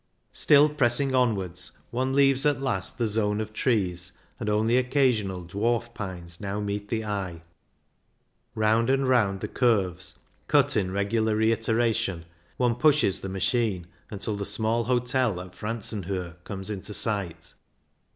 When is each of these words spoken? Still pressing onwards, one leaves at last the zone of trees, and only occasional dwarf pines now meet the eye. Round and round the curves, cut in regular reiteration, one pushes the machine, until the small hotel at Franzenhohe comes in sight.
Still 0.33 0.67
pressing 0.67 1.13
onwards, 1.13 1.73
one 1.91 2.15
leaves 2.15 2.43
at 2.43 2.59
last 2.59 2.97
the 2.97 3.05
zone 3.05 3.39
of 3.39 3.53
trees, 3.53 4.13
and 4.39 4.49
only 4.49 4.75
occasional 4.75 5.45
dwarf 5.45 5.93
pines 5.93 6.41
now 6.41 6.59
meet 6.59 6.87
the 6.87 7.05
eye. 7.05 7.43
Round 8.55 8.89
and 8.89 9.07
round 9.07 9.41
the 9.41 9.47
curves, 9.47 10.17
cut 10.47 10.75
in 10.75 10.89
regular 10.89 11.35
reiteration, 11.35 12.25
one 12.57 12.73
pushes 12.73 13.21
the 13.21 13.29
machine, 13.29 13.85
until 14.09 14.35
the 14.35 14.43
small 14.43 14.85
hotel 14.85 15.39
at 15.39 15.53
Franzenhohe 15.53 16.33
comes 16.45 16.71
in 16.71 16.81
sight. 16.81 17.53